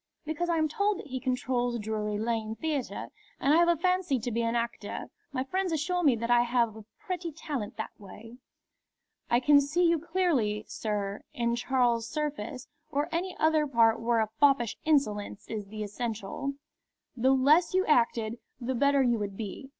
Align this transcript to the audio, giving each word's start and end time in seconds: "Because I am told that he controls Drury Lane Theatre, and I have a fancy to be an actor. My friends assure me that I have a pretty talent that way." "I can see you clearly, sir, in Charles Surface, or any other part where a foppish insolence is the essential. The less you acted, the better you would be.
"Because 0.25 0.49
I 0.49 0.57
am 0.57 0.67
told 0.67 0.97
that 0.97 1.05
he 1.05 1.19
controls 1.19 1.77
Drury 1.77 2.17
Lane 2.17 2.55
Theatre, 2.55 3.09
and 3.39 3.53
I 3.53 3.57
have 3.57 3.67
a 3.67 3.77
fancy 3.77 4.17
to 4.21 4.31
be 4.31 4.41
an 4.41 4.55
actor. 4.55 5.11
My 5.31 5.43
friends 5.43 5.71
assure 5.71 6.01
me 6.01 6.15
that 6.15 6.31
I 6.31 6.41
have 6.41 6.75
a 6.75 6.85
pretty 6.97 7.31
talent 7.31 7.77
that 7.77 7.91
way." 7.99 8.37
"I 9.29 9.39
can 9.39 9.61
see 9.61 9.87
you 9.87 9.99
clearly, 9.99 10.65
sir, 10.67 11.21
in 11.35 11.55
Charles 11.55 12.09
Surface, 12.09 12.67
or 12.89 13.09
any 13.11 13.37
other 13.37 13.67
part 13.67 13.99
where 13.99 14.21
a 14.21 14.29
foppish 14.39 14.75
insolence 14.85 15.47
is 15.47 15.67
the 15.67 15.83
essential. 15.83 16.55
The 17.15 17.29
less 17.35 17.75
you 17.75 17.85
acted, 17.85 18.39
the 18.59 18.73
better 18.73 19.03
you 19.03 19.19
would 19.19 19.37
be. 19.37 19.69